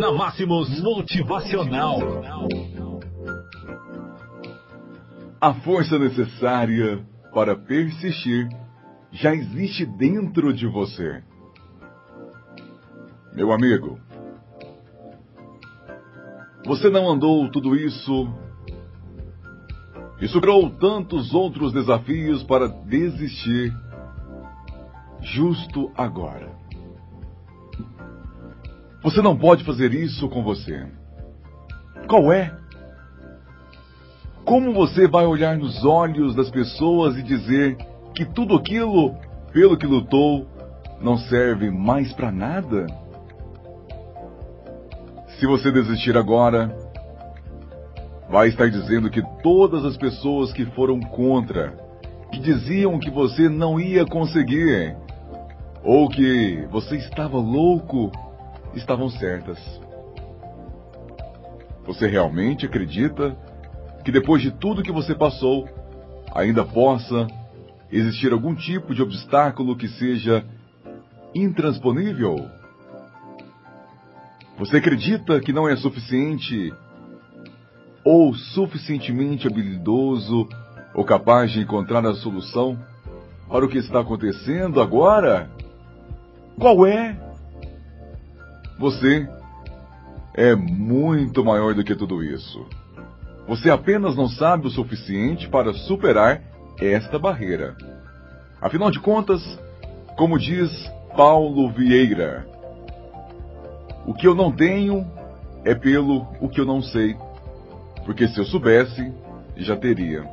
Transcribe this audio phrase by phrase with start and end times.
[0.00, 1.98] na Máximos Motivacional.
[5.38, 8.48] A força necessária para persistir
[9.12, 11.22] já existe dentro de você.
[13.34, 14.00] Meu amigo,
[16.64, 18.26] você não andou tudo isso
[20.18, 23.70] e superou tantos outros desafios para desistir
[25.20, 26.59] justo agora.
[29.02, 30.86] Você não pode fazer isso com você.
[32.06, 32.54] Qual é?
[34.44, 37.76] Como você vai olhar nos olhos das pessoas e dizer
[38.14, 39.14] que tudo aquilo
[39.52, 40.46] pelo que lutou
[41.00, 42.86] não serve mais para nada?
[45.38, 46.76] Se você desistir agora,
[48.28, 51.72] vai estar dizendo que todas as pessoas que foram contra,
[52.30, 54.94] que diziam que você não ia conseguir,
[55.82, 58.12] ou que você estava louco,
[58.74, 59.58] estavam certas.
[61.86, 63.36] Você realmente acredita
[64.04, 65.68] que depois de tudo que você passou,
[66.34, 67.26] ainda possa
[67.90, 70.44] existir algum tipo de obstáculo que seja
[71.34, 72.48] intransponível?
[74.58, 76.72] Você acredita que não é suficiente
[78.04, 80.48] ou suficientemente habilidoso
[80.94, 82.78] ou capaz de encontrar a solução
[83.48, 85.50] para o que está acontecendo agora?
[86.58, 87.29] Qual é?
[88.80, 89.28] Você
[90.32, 92.66] é muito maior do que tudo isso.
[93.46, 96.40] Você apenas não sabe o suficiente para superar
[96.80, 97.76] esta barreira.
[98.58, 99.42] Afinal de contas,
[100.16, 100.70] como diz
[101.14, 102.48] Paulo Vieira,
[104.06, 105.06] o que eu não tenho
[105.62, 107.14] é pelo o que eu não sei,
[108.06, 109.12] porque se eu soubesse,
[109.58, 110.24] já teria.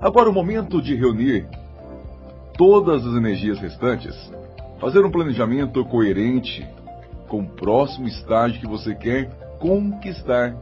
[0.00, 1.46] Agora o momento de reunir
[2.56, 4.16] todas as energias restantes,
[4.80, 6.66] fazer um planejamento coerente
[7.28, 10.56] com o próximo estágio que você quer conquistar,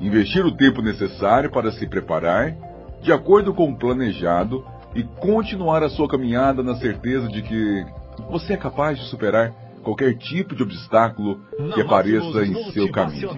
[0.00, 2.56] investir o tempo necessário para se preparar
[3.02, 7.84] de acordo com o planejado e continuar a sua caminhada na certeza de que
[8.30, 11.40] você é capaz de superar qualquer tipo de obstáculo
[11.74, 13.30] que apareça em seu caminho.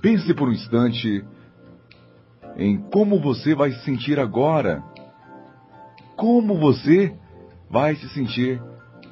[0.00, 1.24] Pense por um instante
[2.56, 4.82] em como você vai se sentir agora.
[6.16, 7.14] Como você
[7.70, 8.60] vai se sentir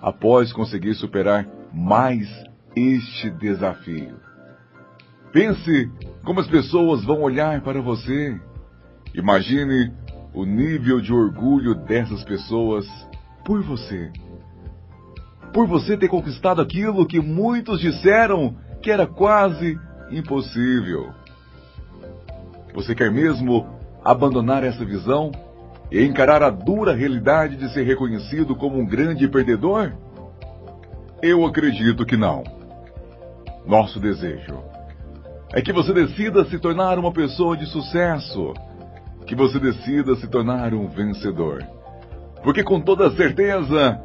[0.06, 2.28] após conseguir superar mais
[2.76, 4.14] este desafio.
[5.32, 5.90] Pense
[6.24, 8.40] como as pessoas vão olhar para você.
[9.12, 9.92] Imagine
[10.32, 12.86] o nível de orgulho dessas pessoas
[13.44, 14.12] por você
[15.52, 19.80] por você ter conquistado aquilo que muitos disseram que era quase
[20.10, 21.14] impossível.
[22.74, 23.66] Você quer mesmo
[24.04, 25.32] abandonar essa visão
[25.90, 29.92] e encarar a dura realidade de ser reconhecido como um grande perdedor?
[31.22, 32.44] Eu acredito que não.
[33.66, 34.62] Nosso desejo
[35.52, 38.52] é que você decida se tornar uma pessoa de sucesso,
[39.26, 41.64] que você decida se tornar um vencedor.
[42.42, 44.00] Porque com toda certeza,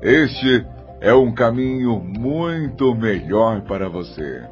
[0.00, 0.64] este
[1.00, 4.44] é um caminho muito melhor para você.